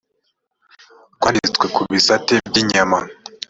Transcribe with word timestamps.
rwanditswe 1.15 1.65
ku 1.75 1.81
bisate 1.91 2.33
by 2.47 2.57
inyama 2.61 2.99